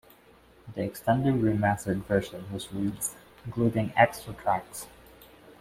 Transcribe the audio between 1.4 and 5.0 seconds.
re-mastered version was released, including extra tracks.